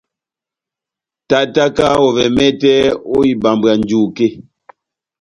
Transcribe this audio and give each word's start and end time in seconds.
Tátáka 1.29 1.87
ovɛ 2.05 2.23
mɛtɛ 2.35 2.73
ó 3.13 3.17
ibambwa 3.31 3.71
njuke. 3.79 4.27